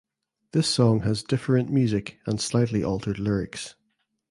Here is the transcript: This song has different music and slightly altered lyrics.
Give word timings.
This 0.51 0.67
song 0.67 1.01
has 1.01 1.21
different 1.21 1.69
music 1.69 2.17
and 2.25 2.41
slightly 2.41 2.83
altered 2.83 3.19
lyrics. 3.19 3.75